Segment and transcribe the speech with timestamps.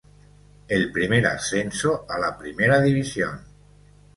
[0.67, 3.39] El primer ascenso a la Primera división.